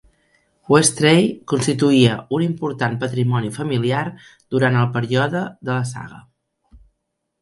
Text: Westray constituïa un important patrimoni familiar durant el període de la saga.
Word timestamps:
Westray 0.75 1.19
constituïa 1.51 2.15
un 2.37 2.45
important 2.47 2.97
patrimoni 3.05 3.53
familiar 3.61 4.01
durant 4.57 4.79
el 4.85 4.89
període 4.97 5.45
de 5.69 5.73
la 5.77 5.89
saga. 5.95 6.23